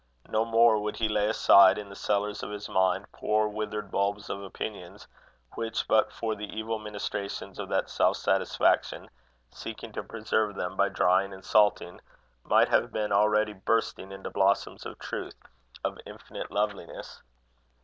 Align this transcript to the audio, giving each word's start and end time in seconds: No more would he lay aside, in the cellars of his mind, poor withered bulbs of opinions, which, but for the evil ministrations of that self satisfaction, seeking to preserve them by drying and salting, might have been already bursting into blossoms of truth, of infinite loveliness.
No 0.27 0.45
more 0.45 0.79
would 0.79 0.95
he 0.97 1.07
lay 1.07 1.27
aside, 1.29 1.77
in 1.77 1.89
the 1.89 1.95
cellars 1.95 2.41
of 2.41 2.49
his 2.49 2.67
mind, 2.67 3.11
poor 3.11 3.47
withered 3.47 3.91
bulbs 3.91 4.31
of 4.31 4.41
opinions, 4.41 5.07
which, 5.53 5.87
but 5.87 6.11
for 6.11 6.33
the 6.33 6.51
evil 6.57 6.79
ministrations 6.79 7.59
of 7.59 7.69
that 7.69 7.87
self 7.87 8.17
satisfaction, 8.17 9.11
seeking 9.51 9.91
to 9.91 10.01
preserve 10.01 10.55
them 10.55 10.75
by 10.75 10.89
drying 10.89 11.31
and 11.31 11.45
salting, 11.45 12.01
might 12.43 12.69
have 12.69 12.91
been 12.91 13.11
already 13.11 13.53
bursting 13.53 14.11
into 14.11 14.31
blossoms 14.31 14.87
of 14.87 14.97
truth, 14.97 15.35
of 15.83 15.99
infinite 16.07 16.49
loveliness. 16.49 17.21